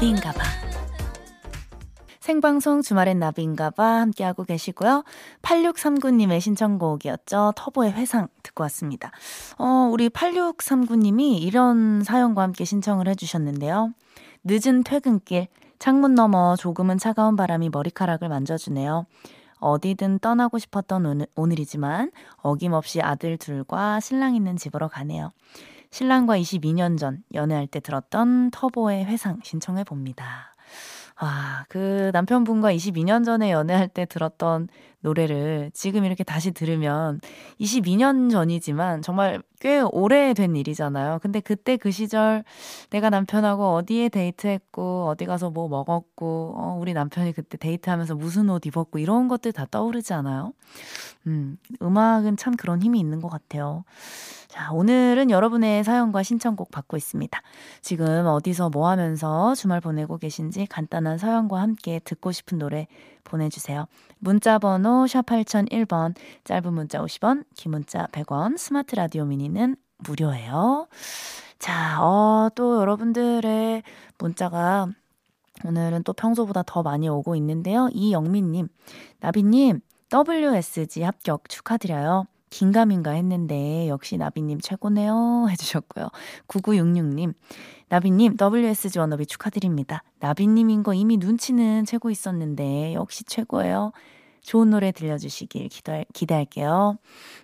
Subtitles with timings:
[0.00, 0.42] 나비인가 봐.
[2.20, 5.04] 생방송 주말엔 나비인가 봐 함께하고 계시고요.
[5.42, 7.52] 8639님의 신청곡이었죠.
[7.54, 9.12] 터보의 회상 듣고 왔습니다.
[9.58, 13.92] 어, 우리 8639님이 이런 사연과 함께 신청을 해주셨는데요.
[14.44, 19.04] 늦은 퇴근길, 창문 너머 조금은 차가운 바람이 머리카락을 만져주네요.
[19.58, 25.30] 어디든 떠나고 싶었던 오늘, 오늘이지만 어김없이 아들 둘과 신랑 있는 집으로 가네요.
[25.90, 30.54] 신랑과 22년 전 연애할 때 들었던 터보의 회상 신청해 봅니다.
[31.16, 34.68] 아, 그 남편분과 22년 전에 연애할 때 들었던
[35.00, 37.20] 노래를 지금 이렇게 다시 들으면
[37.60, 41.20] 22년 전이지만 정말 꽤 오래된 일이잖아요.
[41.22, 42.42] 근데 그때 그 시절
[42.88, 48.66] 내가 남편하고 어디에 데이트했고 어디 가서 뭐 먹었고 어, 우리 남편이 그때 데이트하면서 무슨 옷
[48.66, 50.52] 입었고 이런 것들 다 떠오르지 않아요?
[51.26, 53.84] 음, 음악은 참 그런 힘이 있는 것 같아요.
[54.48, 57.40] 자, 오늘은 여러분의 사연과 신청곡 받고 있습니다.
[57.82, 62.88] 지금 어디서 뭐 하면서 주말 보내고 계신지 간단한 사연과 함께 듣고 싶은 노래
[63.30, 63.86] 보내주세요.
[64.18, 66.14] 문자 번호 샵 8001번,
[66.44, 70.88] 짧은 문자 50원, 긴 문자 100원, 스마트 라디오 미니는 무료예요.
[71.58, 73.82] 자, 어, 또 여러분들의
[74.18, 74.88] 문자가
[75.64, 77.88] 오늘은 또 평소보다 더 많이 오고 있는데요.
[77.92, 78.68] 이영민님,
[79.20, 79.80] 나비님,
[80.12, 82.26] WSG 합격 축하드려요.
[82.50, 86.08] 긴가민가 했는데 역시 나비님 최고네요 해주셨고요.
[86.48, 87.34] 9966님
[87.88, 90.02] 나비님 WSG 워너비 축하드립니다.
[90.18, 93.92] 나비님인 거 이미 눈치는 채고 있었는데 역시 최고예요.
[94.42, 96.96] 좋은 노래 들려주시길 기대, 기대할게요.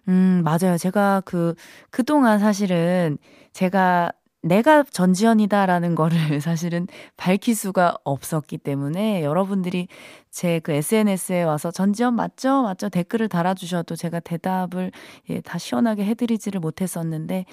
[0.09, 0.78] 음, 맞아요.
[0.78, 1.55] 제가 그,
[1.91, 3.19] 그동안 사실은
[3.53, 4.12] 제가
[4.43, 6.87] 내가 전지현이다라는 거를 사실은
[7.17, 9.89] 밝힐 수가 없었기 때문에 여러분들이
[10.31, 12.63] 제 그 SNS에 와서 전지현 맞죠?
[12.63, 12.89] 맞죠?
[12.91, 14.93] 댓글을 달아주셔도 제가 대답을
[15.31, 17.45] 예, 다 시원하게 해드리지를 못했었는데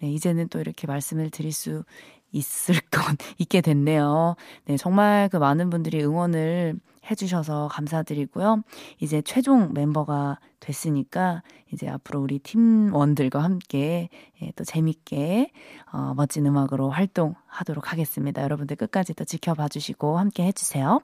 [0.00, 1.84] 네, 이제는 또 이렇게 말씀을 드릴 수
[2.32, 4.36] 있을 건 있게 됐네요.
[4.66, 6.74] 네, 정말 그 많은 분들이 응원을
[7.10, 8.62] 해주셔서 감사드리고요.
[9.00, 11.42] 이제 최종 멤버가 됐으니까
[11.72, 14.08] 이제 앞으로 우리 팀원들과 함께
[14.40, 15.50] 예, 또 재밌게
[15.92, 18.42] 어, 멋진 음악으로 활동하도록 하겠습니다.
[18.42, 21.00] 여러분들 끝까지 또 지켜봐 주시고 함께 해주세요.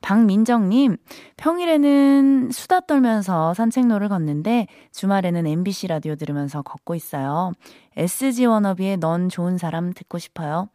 [0.00, 0.96] 박민정님,
[1.36, 7.52] 평일에는 수다 떨면서 산책로를 걷는데 주말에는 MBC 라디오 들으면서 걷고 있어요.
[7.96, 10.68] SG 워너비의 넌 좋은 사람 듣고 싶어요.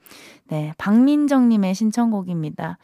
[0.48, 2.78] 네, 박민정님의 신청곡입니다.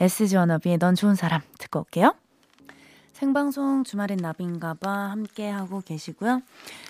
[0.00, 2.14] SG 워너비의 넌 좋은 사람 듣고 올게요.
[3.12, 6.40] 생방송 주말엔 나비인가봐 함께하고 계시고요.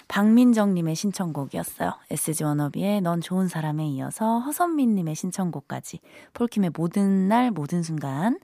[0.08, 1.94] 박민정님의 신청곡이었어요.
[2.10, 6.00] SG 워너비의 넌 좋은 사람에 이어서 허선민님의 신청곡까지
[6.34, 8.38] 폴킴의 모든 날 모든 순간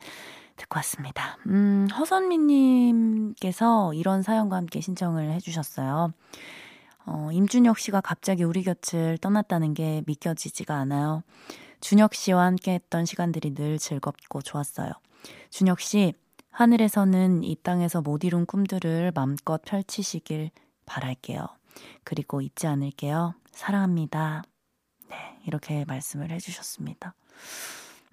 [0.56, 1.36] 듣고 왔습니다.
[1.46, 6.14] 음, 허선민님께서 이런 사연과 함께 신청을 해주셨어요.
[7.06, 11.22] 어, 임준혁 씨가 갑자기 우리 곁을 떠났다는 게 믿겨지지가 않아요.
[11.84, 14.90] 준혁 씨와 함께 했던 시간들이 늘 즐겁고 좋았어요.
[15.50, 16.14] 준혁 씨,
[16.48, 20.50] 하늘에서는 이 땅에서 못 이룬 꿈들을 맘껏 펼치시길
[20.86, 21.46] 바랄게요.
[22.02, 23.34] 그리고 잊지 않을게요.
[23.52, 24.44] 사랑합니다.
[25.10, 27.14] 네, 이렇게 말씀을 해주셨습니다.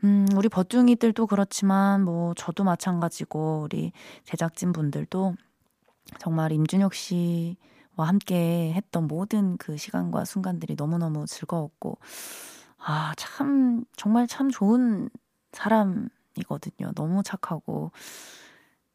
[0.04, 3.94] 음, 우리 버둥이들도 그렇지만, 뭐, 저도 마찬가지고, 우리
[4.26, 5.36] 제작진 분들도
[6.20, 7.56] 정말 임준혁 씨와
[8.00, 12.00] 함께 했던 모든 그 시간과 순간들이 너무너무 즐거웠고,
[12.84, 15.09] 아, 참, 정말 참 좋은
[15.52, 16.94] 사람이거든요.
[16.96, 17.92] 너무 착하고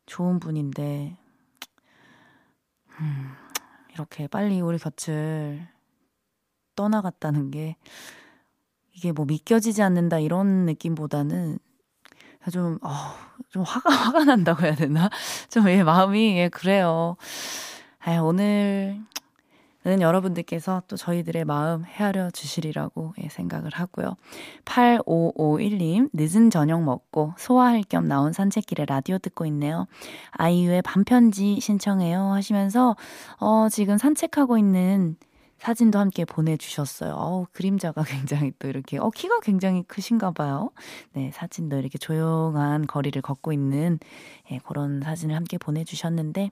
[0.06, 1.16] 좋은 분인데,
[3.00, 3.32] 음,
[3.92, 5.68] 이렇게 빨리 우리 곁을
[6.74, 7.76] 떠나갔다는 게,
[8.92, 11.58] 이게 뭐 믿겨지지 않는다 이런 느낌보다는
[12.50, 12.90] 좀, 어,
[13.50, 15.10] 좀 화가, 화가 난다고 해야 되나?
[15.50, 17.16] 좀, 예, 마음이, 예, 그래요.
[18.00, 19.06] 아 오늘 는
[19.86, 24.16] 여러분들께서 또 저희들의 마음 헤아려 주시리라고 예, 생각을 하고요.
[24.64, 29.86] 8551님, 늦은 저녁 먹고 소화할 겸 나온 산책길에 라디오 듣고 있네요.
[30.32, 32.96] 아이유의 반편지 신청해요 하시면서,
[33.38, 35.16] 어, 지금 산책하고 있는
[35.58, 37.14] 사진도 함께 보내주셨어요.
[37.14, 40.70] 어우, 그림자가 굉장히 또 이렇게, 어, 키가 굉장히 크신가 봐요.
[41.12, 43.98] 네, 사진도 이렇게 조용한 거리를 걷고 있는,
[44.50, 46.50] 예, 그런 사진을 함께 보내주셨는데,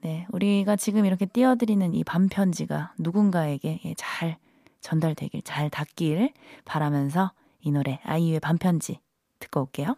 [0.00, 4.38] 네, 우리가 지금 이렇게 띄워드리는 이 반편지가 누군가에게 예, 잘
[4.80, 6.32] 전달되길, 잘 닿길
[6.64, 9.00] 바라면서 이 노래, 아이유의 반편지
[9.40, 9.96] 듣고 올게요.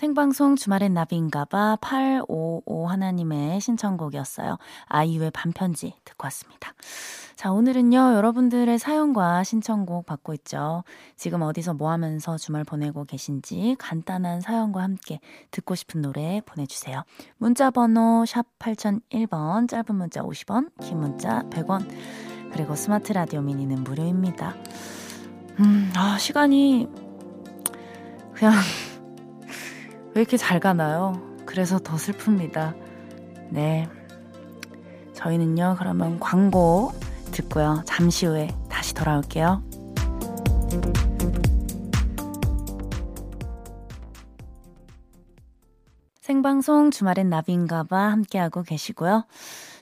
[0.00, 4.56] 생방송 주말엔 나비인가봐 855 하나님의 신청곡이었어요.
[4.86, 6.72] 아이유의 반편지 듣고 왔습니다.
[7.36, 10.84] 자, 오늘은요, 여러분들의 사연과 신청곡 받고 있죠.
[11.16, 15.20] 지금 어디서 뭐 하면서 주말 보내고 계신지 간단한 사연과 함께
[15.50, 17.02] 듣고 싶은 노래 보내주세요.
[17.36, 21.86] 문자 번호 샵 8001번, 짧은 문자 50원, 긴 문자 100원,
[22.52, 24.54] 그리고 스마트 라디오 미니는 무료입니다.
[25.58, 26.88] 음, 아, 시간이
[28.32, 28.54] 그냥
[30.14, 31.20] 왜 이렇게 잘 가나요?
[31.46, 32.74] 그래서 더 슬픕니다.
[33.50, 33.88] 네.
[35.14, 36.92] 저희는요, 그러면 광고
[37.30, 37.82] 듣고요.
[37.84, 39.62] 잠시 후에 다시 돌아올게요.
[46.20, 49.26] 생방송 주말엔 나비인가봐 함께하고 계시고요.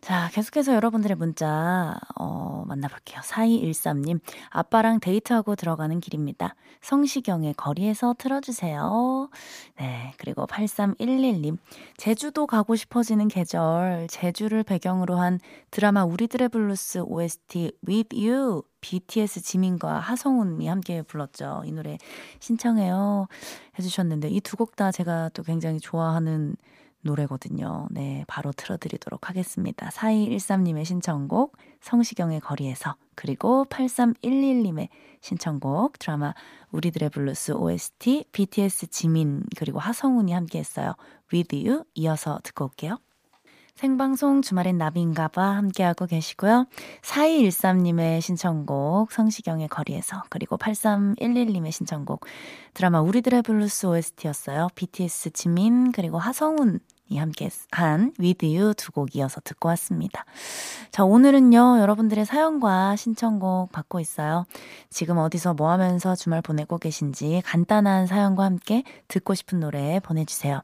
[0.08, 3.20] 자, 계속해서 여러분들의 문자, 어, 만나볼게요.
[3.20, 6.54] 4213님, 아빠랑 데이트하고 들어가는 길입니다.
[6.80, 9.28] 성시경의 거리에서 틀어주세요.
[9.78, 11.58] 네, 그리고 8311님,
[11.98, 15.40] 제주도 가고 싶어지는 계절, 제주를 배경으로 한
[15.70, 21.64] 드라마 우리들의 블루스 OST With You, BTS 지민과 하성운이 함께 불렀죠.
[21.66, 21.98] 이 노래
[22.40, 23.26] 신청해요.
[23.78, 26.56] 해주셨는데, 이 두 곡 다 제가 또 굉장히 좋아하는
[27.02, 27.86] 노래거든요.
[27.90, 29.88] 네, 바로 틀어드리도록 하겠습니다.
[29.90, 34.88] 4213님의 신청곡, 성시경의 거리에서, 그리고 8311님의
[35.20, 36.34] 신청곡, 드라마
[36.70, 40.94] 우리들의 블루스 OST, BTS 지민, 그리고 하성운이 함께 했어요.
[41.32, 42.98] With You 이어서 듣고 올게요.
[43.78, 46.66] 생방송 주말엔 나비인가봐 함께하고 계시고요.
[47.02, 52.26] 4213님의 신청곡 성시경의 거리에서 그리고 8311님의 신청곡
[52.74, 54.66] 드라마 우리들의 블루스 OST였어요.
[54.74, 56.80] BTS 지민 그리고 하성운
[57.10, 60.24] 이 함께 한 With You 두 곡 이어서 듣고 왔습니다.
[60.90, 64.44] 자, 오늘은요, 여러분들의 사연과 신청곡 받고 있어요.
[64.90, 70.60] 지금 어디서 뭐 하면서 주말 보내고 계신지 간단한 사연과 함께 듣고 싶은 노래 보내주세요.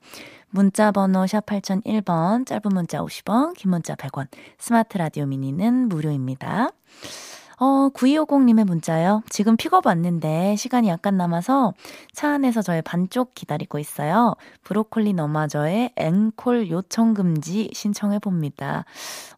[0.54, 6.68] 문자 번호 샵 8001번, 짧은 문자 50원, 긴 문자 100원, 스마트 라디오 미니는 무료입니다.
[7.58, 9.22] 어, 9250님의 문자요.
[9.28, 11.74] 지금 픽업 왔는데 시간이 약간 남아서
[12.12, 14.34] 차 안에서 저의 반쪽 기다리고 있어요.
[14.62, 18.84] 브로콜리 너마저의 앵콜 요청 금지 신청해 봅니다.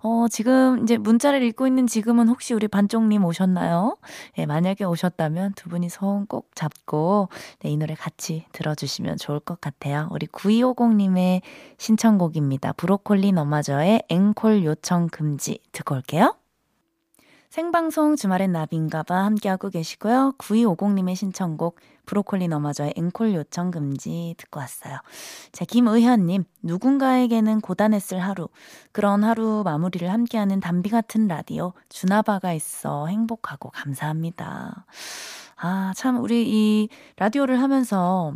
[0.03, 3.97] 어, 지금 이제 문자를 읽고 있는 지금은 혹시 우리 반쪽님 오셨나요?
[4.39, 7.29] 예, 만약에 오셨다면 두 분이 손 꼭 잡고
[7.61, 10.09] 네, 이 노래 같이 들어주시면 좋을 것 같아요.
[10.11, 11.43] 우리 9250님의
[11.79, 12.73] 신청곡입니다.
[12.73, 16.35] 브로콜리 너마저의 앵콜 요청 금지 듣고 올게요.
[17.57, 20.35] 생방송 주말엔 나비인가봐 함께하고 계시고요.
[20.37, 24.99] 9250님의 신청곡 브로콜리 너마저의 앵콜 요청 금지 듣고 왔어요.
[25.53, 28.51] 자, 김의현님, 누군가에게는 고단했을 하루.
[28.93, 34.85] 그런 하루 마무리를 함께하는 담비 같은 라디오, 주나바가 있어 행복하고 감사합니다.
[35.57, 38.35] 아, 참, 우리 이 라디오를 하면서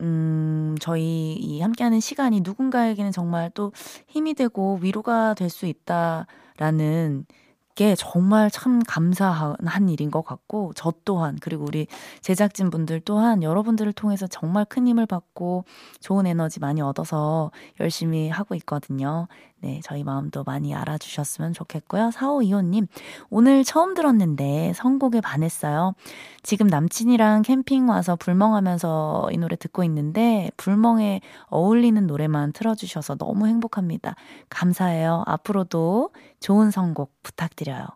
[0.00, 3.72] 음, 저희 이 함께하는 시간이 누군가에게는 정말 또
[4.06, 7.26] 힘이 되고 위로가 될 수 있다라는
[7.74, 11.86] 게 정말 참 감사한 일인 것 같고, 저 또한, 그리고 우리
[12.20, 15.64] 제작진 분들 또한 여러분들을 통해서 정말 큰 힘을 받고
[16.00, 17.50] 좋은 에너지 많이 얻어서
[17.80, 19.26] 열심히 하고 있거든요.
[19.60, 22.10] 네, 저희 마음도 많이 알아주셨으면 좋겠고요.
[22.10, 22.86] 4525님,
[23.30, 25.94] 오늘 처음 들었는데 선곡에 반했어요.
[26.42, 34.16] 지금 남친이랑 캠핑 와서 불멍하면서 이 노래 듣고 있는데, 불멍에 어울리는 노래만 틀어주셔서 너무 행복합니다.
[34.50, 35.22] 감사해요.
[35.26, 37.86] 앞으로도 좋은 선곡 부탁 드려요.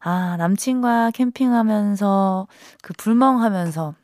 [0.00, 2.48] 아, 남친과 캠핑하면서,
[2.82, 3.94] 그 불멍하면서,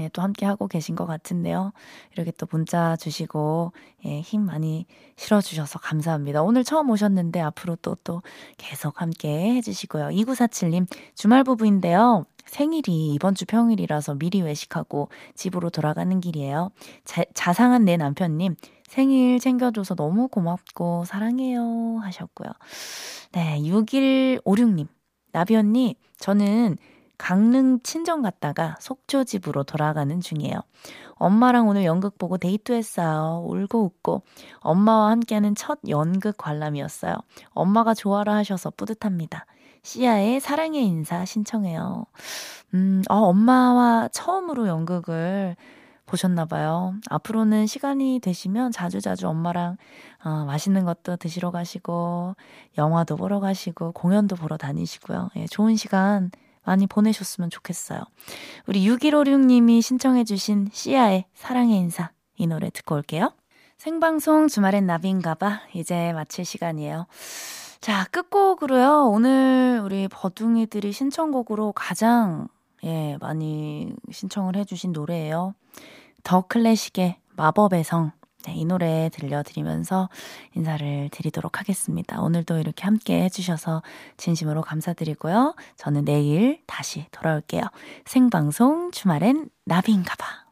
[0.00, 1.72] 예, 또 함께 하고 계신 것 같은데요.
[2.12, 3.72] 이렇게 또 문자 주시고,
[4.06, 4.86] 예, 힘 많이
[5.16, 6.42] 실어주셔서 감사합니다.
[6.42, 8.22] 오늘 처음 오셨는데 앞으로 또, 또
[8.58, 10.08] 계속 함께 해주시고요.
[10.08, 12.26] 2947님, 주말 부부인데요.
[12.46, 16.70] 생일이 이번 주 평일이라서 미리 외식하고 집으로 돌아가는 길이에요.
[17.04, 18.56] 자, 자상한 내 남편님,
[18.88, 22.50] 생일 챙겨줘서 너무 고맙고 사랑해요 하셨고요.
[23.32, 24.86] 네, 6156님,
[25.32, 26.76] 나비 언니, 저는
[27.16, 30.60] 강릉 친정 갔다가 속초 집으로 돌아가는 중이에요.
[31.14, 33.44] 엄마랑 오늘 연극 보고 데이트했어요.
[33.46, 34.22] 울고 웃고.
[34.58, 37.14] 엄마와 함께하는 첫 연극 관람이었어요.
[37.50, 39.46] 엄마가 좋아라 하셔서 뿌듯합니다.
[39.84, 42.06] 시아의 사랑의 인사 신청해요.
[42.72, 45.56] 음, 어, 엄마와 처음으로 연극을
[46.06, 46.94] 보셨나봐요.
[47.08, 49.76] 앞으로는 시간이 되시면 자주자주 엄마랑
[50.24, 52.34] 어, 맛있는 것도 드시러 가시고,
[52.78, 55.30] 영화도 보러 가시고, 공연도 보러 다니시고요.
[55.36, 56.30] 예, 좋은 시간
[56.64, 58.00] 많이 보내셨으면 좋겠어요.
[58.66, 63.32] 우리 6156님이 신청해주신 시아의 사랑의 인사 이 노래 듣고 올게요.
[63.76, 67.06] 생방송 주말엔 나비인가봐 이제 마칠 시간이에요.
[67.84, 69.10] 자, 끝곡으로요.
[69.10, 72.48] 오늘 우리 버둥이들이 신청곡으로 가장
[72.82, 75.54] 예, 많이 신청을 해주신 노래예요.
[76.22, 78.12] 더 클래식의 마법의 성.
[78.46, 80.08] 네, 이 노래 들려드리면서
[80.54, 82.22] 인사를 드리도록 하겠습니다.
[82.22, 83.82] 오늘도 이렇게 함께 해주셔서
[84.16, 85.54] 진심으로 감사드리고요.
[85.76, 87.64] 저는 내일 다시 돌아올게요.
[88.06, 90.43] 생방송 주말엔 나비인가봐.